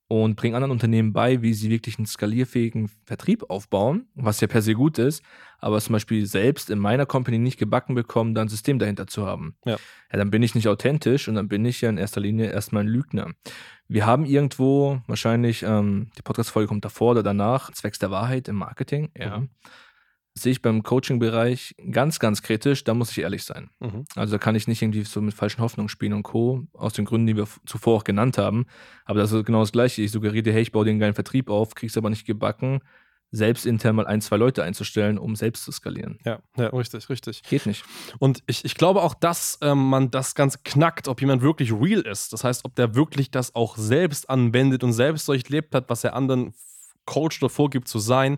[0.08, 4.62] und bringe anderen Unternehmen bei, wie sie wirklich einen skalierfähigen Vertrieb aufbauen, was ja per
[4.62, 5.24] se gut ist,
[5.60, 9.26] aber zum Beispiel selbst in meiner Company nicht gebacken bekommen, da ein System dahinter zu
[9.26, 9.56] haben.
[9.65, 9.74] Ja.
[9.74, 12.84] ja, dann bin ich nicht authentisch und dann bin ich ja in erster Linie erstmal
[12.84, 13.32] ein Lügner.
[13.88, 18.56] Wir haben irgendwo, wahrscheinlich, ähm, die Podcast-Folge kommt davor oder danach, zwecks der Wahrheit im
[18.56, 19.39] Marketing, ja.
[19.39, 19.50] Mhm
[20.36, 23.69] sehe ich beim Coaching-Bereich ganz, ganz kritisch, da muss ich ehrlich sein.
[23.80, 24.06] Mhm.
[24.15, 27.06] Also da kann ich nicht irgendwie so mit falschen Hoffnungen spielen und Co., aus den
[27.06, 28.65] Gründen, die wir zuvor auch genannt haben.
[29.06, 30.02] Aber das ist genau das Gleiche.
[30.02, 32.82] Ich suggeriere dir, hey, ich baue dir einen geilen Vertrieb auf, kriegst aber nicht gebacken,
[33.30, 36.19] selbst intern mal ein, zwei Leute einzustellen, um selbst zu skalieren.
[36.24, 37.41] Ja, ja richtig, richtig.
[37.43, 37.84] Geht nicht.
[38.19, 42.02] Und ich, ich glaube auch, dass ähm, man das Ganze knackt, ob jemand wirklich real
[42.02, 42.32] ist.
[42.34, 46.15] Das heißt, ob der wirklich das auch selbst anwendet und selbst durchlebt hat, was er
[46.15, 46.54] anderen
[47.06, 48.38] coacht oder vorgibt zu sein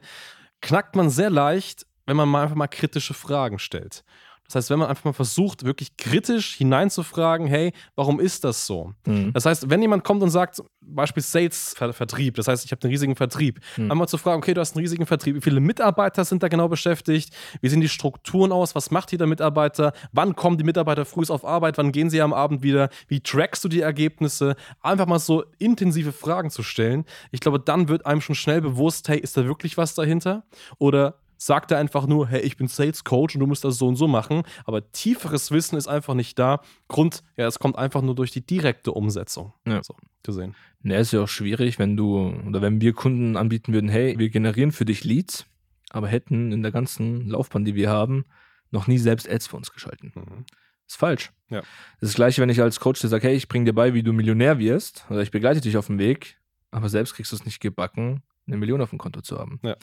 [0.65, 4.03] knackt man sehr leicht, wenn man mal einfach mal kritische Fragen stellt.
[4.47, 8.93] Das heißt, wenn man einfach mal versucht, wirklich kritisch hineinzufragen, hey, warum ist das so?
[9.05, 9.33] Mhm.
[9.33, 13.15] Das heißt, wenn jemand kommt und sagt, Beispiel Sales-Vertrieb, das heißt, ich habe einen riesigen
[13.15, 13.91] Vertrieb, mhm.
[13.91, 16.67] einmal zu fragen, okay, du hast einen riesigen Vertrieb, wie viele Mitarbeiter sind da genau
[16.67, 17.33] beschäftigt?
[17.61, 18.75] Wie sehen die Strukturen aus?
[18.75, 19.93] Was macht jeder Mitarbeiter?
[20.11, 21.77] Wann kommen die Mitarbeiter früh auf Arbeit?
[21.79, 22.89] Wann gehen sie am Abend wieder?
[23.07, 24.55] Wie trackst du die Ergebnisse?
[24.81, 27.05] Einfach mal so intensive Fragen zu stellen.
[27.31, 30.43] Ich glaube, dann wird einem schon schnell bewusst, hey, ist da wirklich was dahinter?
[30.77, 33.87] Oder sagt er einfach nur, hey, ich bin Sales Coach und du musst das so
[33.87, 34.43] und so machen.
[34.65, 36.61] Aber tieferes Wissen ist einfach nicht da.
[36.87, 39.53] Grund, ja, es kommt einfach nur durch die direkte Umsetzung.
[39.67, 39.83] Ja.
[39.83, 40.55] So, gesehen.
[40.81, 44.29] Ne, ist ja auch schwierig, wenn du oder wenn wir Kunden anbieten würden, hey, wir
[44.29, 45.45] generieren für dich Leads,
[45.89, 48.25] aber hätten in der ganzen Laufbahn, die wir haben,
[48.71, 50.11] noch nie selbst Ads für uns geschalten.
[50.15, 50.45] Mhm.
[50.87, 51.31] Ist falsch.
[51.49, 51.61] Ja.
[51.61, 53.93] Das ist das gleiche, wenn ich als Coach dir sage, hey, ich bringe dir bei,
[53.93, 56.37] wie du Millionär wirst, oder ich begleite dich auf dem Weg,
[56.71, 59.59] aber selbst kriegst du es nicht gebacken, eine Million auf dem Konto zu haben.
[59.63, 59.75] Ja.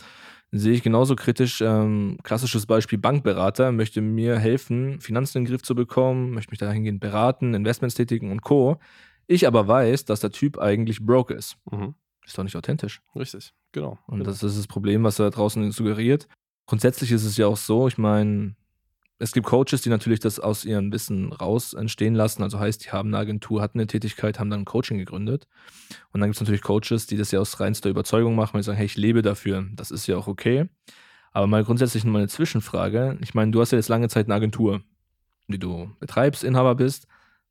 [0.55, 1.63] Sehe ich genauso kritisch.
[1.63, 6.59] Ähm, klassisches Beispiel: Bankberater möchte mir helfen, Finanzen in den Griff zu bekommen, möchte mich
[6.59, 8.79] dahingehend beraten, Investments tätigen und Co.
[9.27, 11.57] Ich aber weiß, dass der Typ eigentlich broke ist.
[11.71, 11.95] Mhm.
[12.27, 13.01] Ist doch nicht authentisch.
[13.17, 13.99] Richtig, genau.
[14.07, 14.31] Und genau.
[14.31, 16.29] das ist das Problem, was er draußen suggeriert.
[16.67, 18.55] Grundsätzlich ist es ja auch so, ich meine,
[19.23, 22.43] es gibt Coaches, die natürlich das aus ihrem Wissen raus entstehen lassen.
[22.43, 25.47] Also heißt, die haben eine Agentur, hatten eine Tätigkeit, haben dann ein Coaching gegründet.
[26.13, 28.79] Und dann gibt es natürlich Coaches, die das ja aus reinster Überzeugung machen, sie sagen,
[28.79, 29.65] hey, ich lebe dafür.
[29.75, 30.69] Das ist ja auch okay.
[31.31, 33.17] Aber mal grundsätzlich noch mal eine Zwischenfrage.
[33.21, 34.83] Ich meine, du hast ja jetzt lange Zeit eine Agentur,
[35.47, 37.07] die du betreibst, Inhaber bist.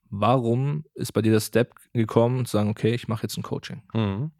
[0.09, 3.81] Warum ist bei dir der Step gekommen, zu sagen, okay, ich mache jetzt ein Coaching?
[3.93, 4.31] Mhm.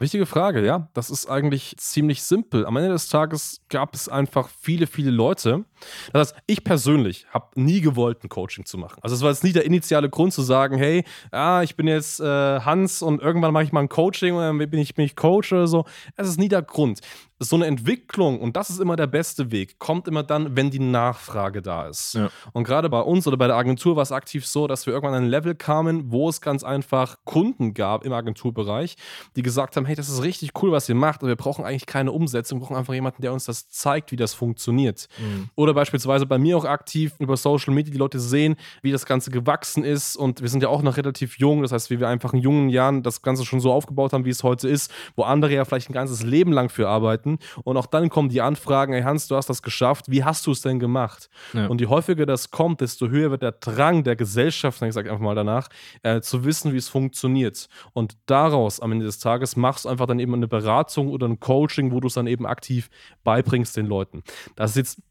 [0.00, 0.88] Wichtige Frage, ja.
[0.92, 2.66] Das ist eigentlich ziemlich simpel.
[2.66, 5.64] Am Ende des Tages gab es einfach viele, viele Leute.
[6.12, 8.98] Das heißt, ich persönlich habe nie gewollt, ein Coaching zu machen.
[9.02, 12.18] Also es war jetzt nie der initiale Grund zu sagen, hey, ah, ich bin jetzt
[12.20, 15.14] äh, Hans und irgendwann mache ich mal ein Coaching und dann bin ich, bin ich
[15.14, 15.84] Coach oder so.
[16.16, 17.00] Es ist nie der Grund
[17.40, 20.78] so eine Entwicklung, und das ist immer der beste Weg, kommt immer dann, wenn die
[20.78, 22.14] Nachfrage da ist.
[22.14, 22.30] Ja.
[22.52, 25.14] Und gerade bei uns oder bei der Agentur war es aktiv so, dass wir irgendwann
[25.14, 28.96] an ein Level kamen, wo es ganz einfach Kunden gab im Agenturbereich,
[29.36, 31.86] die gesagt haben, hey, das ist richtig cool, was ihr macht, aber wir brauchen eigentlich
[31.86, 35.08] keine Umsetzung, wir brauchen einfach jemanden, der uns das zeigt, wie das funktioniert.
[35.18, 35.48] Mhm.
[35.54, 39.30] Oder beispielsweise bei mir auch aktiv über Social Media, die Leute sehen, wie das Ganze
[39.30, 42.32] gewachsen ist und wir sind ja auch noch relativ jung, das heißt, wie wir einfach
[42.32, 45.52] in jungen Jahren das Ganze schon so aufgebaut haben, wie es heute ist, wo andere
[45.52, 49.02] ja vielleicht ein ganzes Leben lang für arbeiten und auch dann kommen die Anfragen, hey
[49.02, 51.28] Hans, du hast das geschafft, wie hast du es denn gemacht?
[51.52, 51.66] Ja.
[51.66, 55.22] Und je häufiger das kommt, desto höher wird der Drang der Gesellschaft, ich sage einfach
[55.22, 55.68] mal danach,
[56.02, 57.68] äh, zu wissen, wie es funktioniert.
[57.92, 61.90] Und daraus am Ende des Tages machst einfach dann eben eine Beratung oder ein Coaching,
[61.90, 62.90] wo du es dann eben aktiv
[63.24, 64.22] beibringst den Leuten.
[64.54, 65.02] Das ist jetzt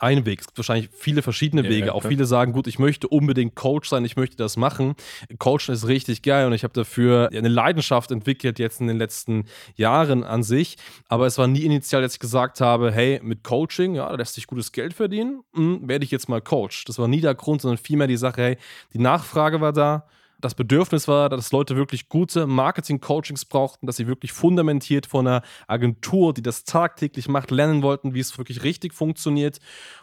[0.00, 0.40] ein Weg.
[0.40, 1.86] Es gibt wahrscheinlich viele verschiedene Wege.
[1.86, 4.96] Ja, auch viele sagen, gut, ich möchte unbedingt Coach sein, ich möchte das machen.
[5.38, 9.44] Coachen ist richtig geil und ich habe dafür eine Leidenschaft entwickelt jetzt in den letzten
[9.76, 10.76] Jahren an sich.
[11.06, 14.34] Aber es war nie initial, dass ich gesagt habe, hey, mit Coaching, ja, da lässt
[14.34, 16.84] sich gutes Geld verdienen, hm, werde ich jetzt mal Coach.
[16.86, 18.56] Das war nie der Grund, sondern vielmehr die Sache, hey,
[18.92, 20.08] die Nachfrage war da
[20.42, 25.42] das Bedürfnis war, dass Leute wirklich gute Marketing-Coachings brauchten, dass sie wirklich fundamentiert von einer
[25.68, 29.58] Agentur, die das tagtäglich macht, lernen wollten, wie es wirklich richtig funktioniert.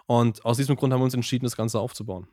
[0.07, 2.27] Und aus diesem Grund haben wir uns entschieden, das Ganze aufzubauen.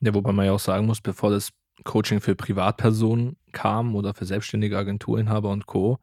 [0.00, 1.50] Ja, wobei man ja auch sagen muss, bevor das
[1.84, 5.98] Coaching für Privatpersonen kam oder für selbstständige Agenturinhaber und Co.,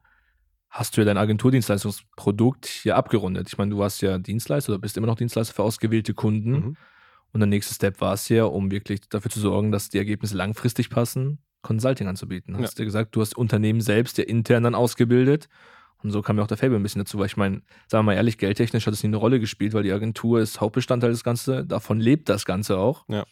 [0.70, 3.48] hast du ja dein Agenturdienstleistungsprodukt hier abgerundet.
[3.48, 6.50] Ich meine, du warst ja Dienstleister oder bist immer noch Dienstleister für ausgewählte Kunden.
[6.52, 6.76] Mhm.
[7.32, 10.36] Und der nächste Step war es ja, um wirklich dafür zu sorgen, dass die Ergebnisse
[10.36, 12.56] langfristig passen, Consulting anzubieten.
[12.56, 12.82] Hast ja.
[12.82, 15.48] du gesagt, du hast Unternehmen selbst ja intern dann ausgebildet.
[16.02, 18.12] Und so kam ja auch der Fable ein bisschen dazu, weil ich meine, sagen wir
[18.12, 21.24] mal ehrlich, geldtechnisch hat es nie eine Rolle gespielt, weil die Agentur ist Hauptbestandteil des
[21.24, 23.04] Ganzen, davon lebt das Ganze auch.
[23.08, 23.26] Ja.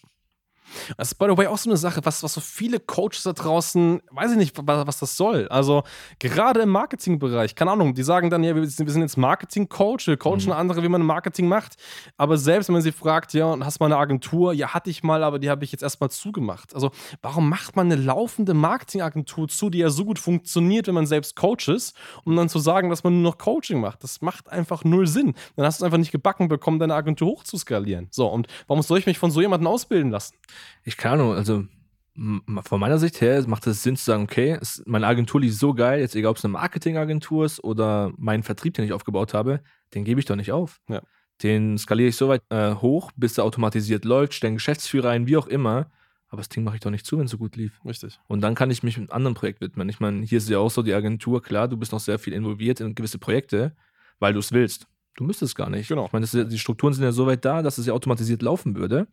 [0.97, 3.33] Das ist, by the way, auch so eine Sache, was, was so viele Coaches da
[3.33, 5.49] draußen, weiß ich nicht, was, was das soll.
[5.49, 5.83] Also,
[6.19, 10.07] gerade im Marketingbereich, keine Ahnung, die sagen dann, ja, wir sind, wir sind jetzt Marketing-Coach,
[10.07, 10.53] wir coachen mhm.
[10.53, 11.77] andere, wie man Marketing macht.
[12.17, 15.03] Aber selbst wenn man sie fragt, ja, und hast mal eine Agentur, ja, hatte ich
[15.03, 16.75] mal, aber die habe ich jetzt erstmal zugemacht.
[16.75, 16.91] Also,
[17.23, 21.37] warum macht man eine laufende Marketingagentur zu, die ja so gut funktioniert, wenn man selbst
[21.37, 24.03] Coach ist, um dann zu sagen, dass man nur noch Coaching macht?
[24.03, 25.35] Das macht einfach null Sinn.
[25.57, 28.09] Dann hast du es einfach nicht gebacken bekommen, deine Agentur hochzuskalieren.
[28.11, 30.35] So, und warum soll ich mich von so jemandem ausbilden lassen?
[30.85, 31.65] Ich kann nur, also
[32.65, 36.01] von meiner Sicht her macht es Sinn zu sagen, okay, meine Agentur liegt so geil,
[36.01, 39.61] jetzt egal ob es eine Marketingagentur ist oder mein Vertrieb, den ich aufgebaut habe,
[39.95, 40.81] den gebe ich doch nicht auf.
[40.89, 41.03] Ja.
[41.43, 45.29] Den skaliere ich so weit äh, hoch, bis er automatisiert läuft, stelle einen Geschäftsführer ein,
[45.29, 45.91] wie auch immer.
[46.29, 47.81] Aber das Ding mache ich doch nicht zu, wenn es so gut lief.
[47.85, 48.19] Richtig.
[48.27, 49.89] Und dann kann ich mich mit einem anderen Projekt widmen.
[49.89, 52.33] Ich meine, hier ist ja auch so die Agentur, klar, du bist noch sehr viel
[52.33, 53.75] involviert in gewisse Projekte,
[54.19, 54.87] weil du es willst.
[55.15, 55.89] Du müsstest gar nicht.
[55.89, 56.07] Genau.
[56.07, 58.77] Ich meine, ja, die Strukturen sind ja so weit da, dass es ja automatisiert laufen
[58.77, 59.07] würde.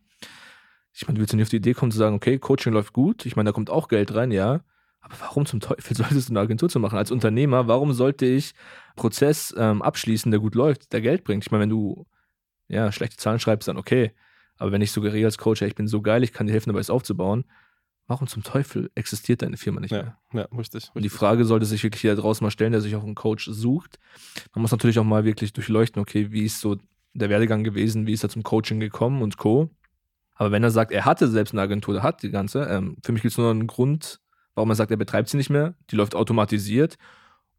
[0.96, 2.92] Ich meine, du willst ja nicht auf die Idee kommen zu sagen, okay, Coaching läuft
[2.92, 4.60] gut, ich meine, da kommt auch Geld rein, ja.
[5.00, 6.98] Aber warum zum Teufel solltest du eine Agentur zu machen?
[6.98, 11.44] Als Unternehmer, warum sollte ich einen Prozess ähm, abschließen, der gut läuft, der Geld bringt?
[11.44, 12.06] Ich meine, wenn du
[12.68, 14.12] ja, schlechte Zahlen schreibst, dann okay.
[14.56, 16.70] Aber wenn ich suggeriere als Coach, ja, ich bin so geil, ich kann dir helfen,
[16.70, 17.44] dabei es aufzubauen,
[18.06, 20.18] warum zum Teufel existiert deine Firma nicht mehr?
[20.32, 20.90] Ja, richtig, richtig.
[20.94, 23.48] Und die Frage sollte sich wirklich hier draußen mal stellen, der sich auch einen Coach
[23.50, 23.98] sucht.
[24.54, 26.78] Man muss natürlich auch mal wirklich durchleuchten, okay, wie ist so
[27.12, 29.70] der Werdegang gewesen, wie ist er zum Coaching gekommen und Co.
[30.36, 33.12] Aber wenn er sagt, er hatte selbst eine Agentur, der hat die ganze, ähm, für
[33.12, 34.20] mich gibt es nur einen Grund,
[34.54, 36.96] warum er sagt, er betreibt sie nicht mehr, die läuft automatisiert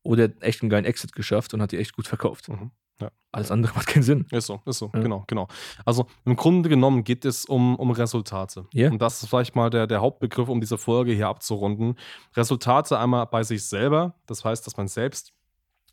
[0.03, 2.49] oder er hat echt einen geilen Exit geschafft und hat die echt gut verkauft.
[2.49, 2.71] Mhm.
[2.99, 3.11] Ja.
[3.31, 4.25] Alles andere macht keinen Sinn.
[4.31, 4.99] Ist so, ist so, ja.
[5.01, 5.47] genau, genau.
[5.85, 8.65] Also im Grunde genommen geht es um, um Resultate.
[8.73, 8.91] Yeah.
[8.91, 11.95] Und das ist vielleicht mal der, der Hauptbegriff, um diese Folge hier abzurunden.
[12.35, 15.33] Resultate einmal bei sich selber, das heißt, dass man selbst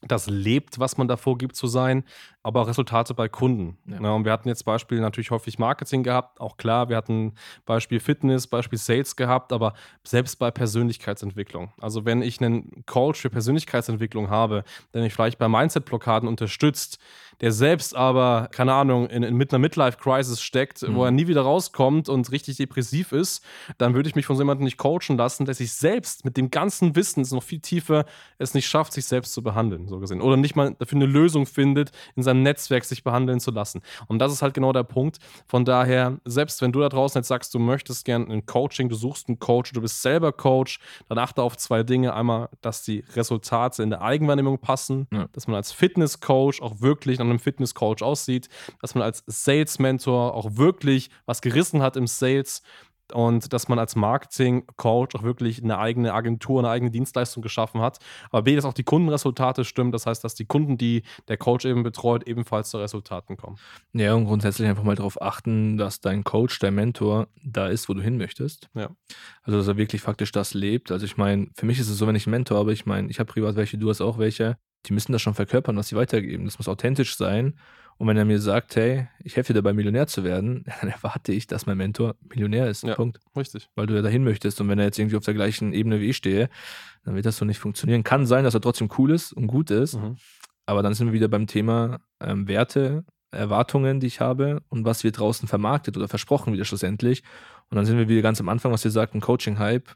[0.07, 2.05] das lebt, was man davor gibt zu sein,
[2.43, 3.79] aber auch Resultate bei Kunden.
[3.87, 4.01] Ja.
[4.01, 7.33] Ja, und wir hatten jetzt Beispiel natürlich häufig Marketing gehabt, auch klar, wir hatten
[7.65, 9.73] Beispiel Fitness, Beispiel Sales gehabt, aber
[10.05, 11.73] selbst bei Persönlichkeitsentwicklung.
[11.81, 16.99] Also wenn ich einen Coach für Persönlichkeitsentwicklung habe, der mich vielleicht bei Mindset-Blockaden unterstützt,
[17.41, 20.95] der selbst aber, keine Ahnung, in, in mit einer Midlife-Crisis steckt, mhm.
[20.95, 23.45] wo er nie wieder rauskommt und richtig depressiv ist,
[23.79, 26.51] dann würde ich mich von so jemandem nicht coachen lassen, der sich selbst mit dem
[26.51, 28.05] ganzen Wissen, es noch viel tiefer,
[28.39, 30.21] es nicht schafft, sich selbst zu behandeln, so gesehen.
[30.21, 33.81] Oder nicht mal dafür eine Lösung findet, in seinem Netzwerk sich behandeln zu lassen.
[34.07, 35.19] Und das ist halt genau der Punkt.
[35.47, 38.95] Von daher, selbst wenn du da draußen jetzt sagst, du möchtest gerne ein Coaching, du
[38.95, 40.79] suchst einen Coach, du bist selber Coach,
[41.09, 42.15] dann achte auf zwei Dinge.
[42.15, 45.27] Einmal, dass die Resultate in der Eigenwahrnehmung passen, ja.
[45.33, 48.49] dass man als Fitness-Coach auch wirklich nach einem Fitness-Coach aussieht,
[48.81, 52.63] dass man als Sales-Mentor auch wirklich was gerissen hat im Sales
[53.13, 57.99] und dass man als Marketing-Coach auch wirklich eine eigene Agentur, eine eigene Dienstleistung geschaffen hat.
[58.31, 59.93] Aber B, dass auch die Kundenresultate stimmen.
[59.93, 63.57] Das heißt, dass die Kunden, die der Coach eben betreut, ebenfalls zu Resultaten kommen.
[63.93, 67.95] Ja, und grundsätzlich einfach mal darauf achten, dass dein Coach, dein Mentor da ist, wo
[67.95, 68.69] du hin möchtest.
[68.75, 68.91] Ja.
[69.43, 70.91] Also, dass er wirklich faktisch das lebt.
[70.91, 73.11] Also, ich meine, für mich ist es so, wenn ich einen Mentor habe, ich meine,
[73.11, 75.97] ich habe privat welche, du hast auch welche die müssen das schon verkörpern, was sie
[75.97, 76.45] weitergeben.
[76.45, 77.55] Das muss authentisch sein.
[77.97, 81.33] Und wenn er mir sagt, hey, ich helfe dir dabei, Millionär zu werden, dann erwarte
[81.33, 82.83] ich, dass mein Mentor Millionär ist.
[82.83, 83.21] Ja, Punkt.
[83.37, 83.69] Richtig.
[83.75, 84.61] Weil du ja dahin möchtest.
[84.61, 86.49] Und wenn er jetzt irgendwie auf der gleichen Ebene wie ich stehe,
[87.05, 88.05] dann wird das so nicht funktionieren.
[88.05, 89.95] Kann sein, dass er trotzdem cool ist und gut ist.
[89.95, 90.17] Mhm.
[90.67, 95.05] Aber dann sind wir wieder beim Thema ähm, Werte, Erwartungen, die ich habe und was
[95.05, 97.23] wird draußen vermarktet oder versprochen wieder schlussendlich.
[97.69, 99.91] Und dann sind wir wieder ganz am Anfang, was ihr sagt, ein Coaching-Hype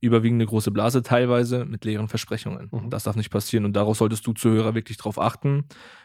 [0.00, 2.68] überwiegende große Blase teilweise mit leeren Versprechungen.
[2.70, 2.90] Mhm.
[2.90, 5.64] Das darf nicht passieren und darauf solltest du Zuhörer wirklich drauf achten.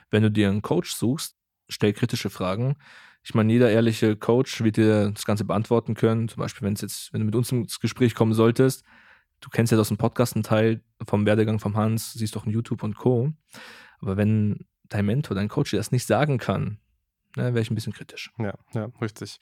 [0.10, 1.36] Wenn du dir einen Coach suchst,
[1.70, 2.76] stell kritische Fragen.
[3.24, 6.28] Ich meine, jeder ehrliche Coach wird dir das Ganze beantworten können.
[6.28, 8.84] Zum Beispiel, wenn es jetzt, wenn du mit uns ins Gespräch kommen solltest,
[9.40, 12.52] du kennst ja aus dem Podcast einen Teil vom Werdegang vom Hans, siehst doch in
[12.52, 13.32] YouTube und Co.
[14.00, 16.80] Aber wenn dein Mentor, dein Coach dir das nicht sagen kann,
[17.36, 18.32] ne, wäre ich ein bisschen kritisch.
[18.38, 19.40] Ja, ja, richtig.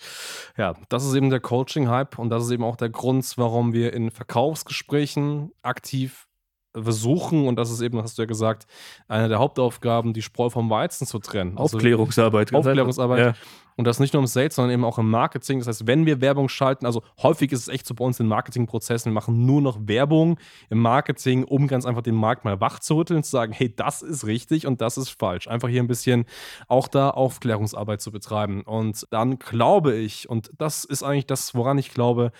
[0.57, 3.93] Ja, das ist eben der Coaching-Hype und das ist eben auch der Grund, warum wir
[3.93, 6.27] in Verkaufsgesprächen aktiv
[6.73, 8.65] versuchen, und das ist eben, hast du ja gesagt,
[9.07, 11.57] eine der Hauptaufgaben, die Spreu vom Weizen zu trennen.
[11.57, 12.53] Also Aufklärungsarbeit.
[12.53, 13.19] Aufklärungsarbeit.
[13.19, 13.33] Ja.
[13.77, 15.59] Und das nicht nur im Sales, sondern eben auch im Marketing.
[15.59, 18.27] Das heißt, wenn wir Werbung schalten, also häufig ist es echt so bei uns in
[18.27, 20.37] Marketingprozessen, wir machen nur noch Werbung
[20.69, 24.01] im Marketing, um ganz einfach den Markt mal wach zu rütteln, zu sagen, hey, das
[24.01, 25.47] ist richtig und das ist falsch.
[25.47, 26.25] Einfach hier ein bisschen
[26.67, 28.61] auch da Aufklärungsarbeit zu betreiben.
[28.61, 32.31] Und dann glaube ich, und das ist eigentlich das, woran ich glaube,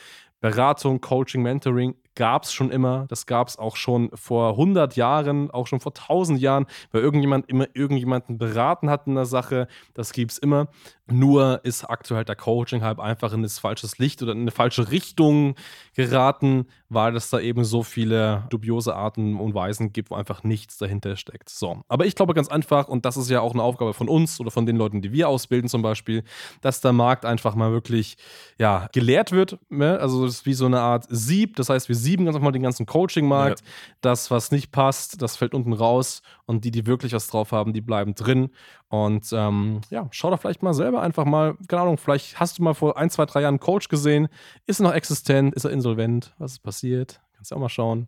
[0.42, 3.06] Beratung, Coaching, Mentoring gab es schon immer.
[3.08, 7.50] Das gab es auch schon vor 100 Jahren, auch schon vor 1000 Jahren, weil irgendjemand
[7.50, 9.68] immer irgendjemanden beraten hat in der Sache.
[9.94, 10.68] Das gibt es immer.
[11.12, 14.92] Nur ist aktuell der Coaching halt einfach in das falsche Licht oder in eine falsche
[14.92, 15.56] Richtung
[15.94, 20.78] geraten, weil es da eben so viele dubiose Arten und Weisen gibt, wo einfach nichts
[20.78, 21.50] dahinter steckt.
[21.50, 21.82] So.
[21.90, 24.52] Aber ich glaube ganz einfach, und das ist ja auch eine Aufgabe von uns oder
[24.52, 26.24] von den Leuten, die wir ausbilden zum Beispiel,
[26.62, 28.18] dass der Markt einfach mal wirklich
[28.58, 29.58] ja, gelehrt wird.
[29.70, 30.00] Ne?
[30.00, 31.56] Also das ist wie so eine Art Sieb.
[31.58, 33.60] Das heißt, wir sieben ganz einfach den ganzen Coaching-Markt.
[33.60, 33.66] Ja.
[34.02, 36.22] Das, was nicht passt, das fällt unten raus.
[36.46, 38.50] Und die, die wirklich was drauf haben, die bleiben drin.
[38.90, 42.64] Und ähm, ja, schau doch vielleicht mal selber einfach mal, keine Ahnung, vielleicht hast du
[42.64, 44.28] mal vor ein, zwei, drei Jahren einen Coach gesehen.
[44.66, 45.56] Ist er noch existent?
[45.56, 46.34] Ist er insolvent?
[46.38, 47.22] Was ist passiert?
[47.42, 48.08] Kannst du auch mal schauen.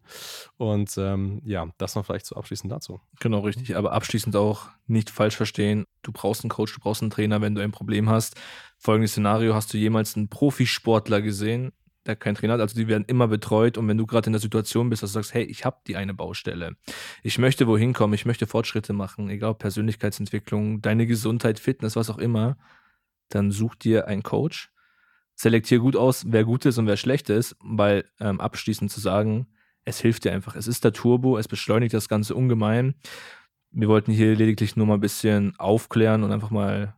[0.58, 3.02] Und ähm, ja, das noch vielleicht so abschließend dazu.
[3.20, 3.76] Genau, richtig.
[3.76, 5.86] Aber abschließend auch nicht falsch verstehen.
[6.04, 8.36] Du brauchst einen Coach, du brauchst einen Trainer, wenn du ein Problem hast.
[8.78, 11.72] Folgendes Szenario: Hast du jemals einen Profisportler gesehen,
[12.06, 12.62] der keinen Trainer hat.
[12.62, 13.78] Also die werden immer betreut.
[13.78, 15.96] Und wenn du gerade in der Situation bist, dass du sagst, hey, ich habe die
[15.96, 16.76] eine Baustelle,
[17.22, 22.18] ich möchte wohin kommen, ich möchte Fortschritte machen, egal Persönlichkeitsentwicklung, deine Gesundheit, Fitness, was auch
[22.18, 22.58] immer,
[23.30, 24.72] dann such dir einen Coach,
[25.36, 29.48] selektier gut aus, wer gut ist und wer schlecht ist, weil ähm, abschließend zu sagen,
[29.86, 30.56] es hilft dir einfach.
[30.56, 32.96] Es ist der Turbo, es beschleunigt das Ganze ungemein.
[33.72, 36.96] Wir wollten hier lediglich nur mal ein bisschen aufklären und einfach mal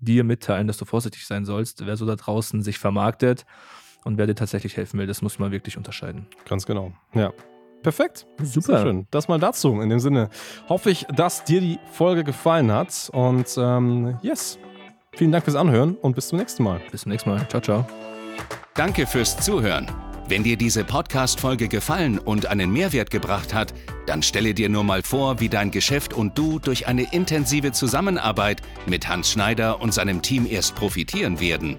[0.00, 3.44] dir mitteilen, dass du vorsichtig sein sollst, wer so da draußen sich vermarktet
[4.04, 5.06] und wer dir tatsächlich helfen will.
[5.06, 6.26] Das muss man wirklich unterscheiden.
[6.48, 6.92] Ganz genau.
[7.14, 7.32] Ja.
[7.82, 8.26] Perfekt.
[8.42, 8.66] Super.
[8.66, 9.06] Sehr schön.
[9.10, 9.80] Das mal dazu.
[9.80, 10.30] In dem Sinne
[10.68, 13.10] hoffe ich, dass dir die Folge gefallen hat.
[13.12, 14.58] Und ähm, yes.
[15.12, 16.80] Vielen Dank fürs Anhören und bis zum nächsten Mal.
[16.90, 17.48] Bis zum nächsten Mal.
[17.48, 17.86] Ciao, ciao.
[18.74, 19.90] Danke fürs Zuhören.
[20.28, 23.72] Wenn dir diese Podcast-Folge gefallen und einen Mehrwert gebracht hat,
[24.06, 28.60] dann stelle dir nur mal vor, wie dein Geschäft und du durch eine intensive Zusammenarbeit
[28.86, 31.78] mit Hans Schneider und seinem Team erst profitieren werden.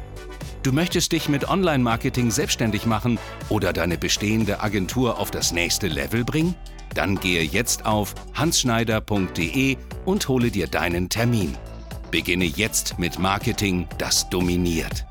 [0.63, 3.17] Du möchtest dich mit Online-Marketing selbstständig machen
[3.49, 6.53] oder deine bestehende Agentur auf das nächste Level bringen?
[6.93, 11.57] Dann gehe jetzt auf hansschneider.de und hole dir deinen Termin.
[12.11, 15.05] Beginne jetzt mit Marketing, das dominiert.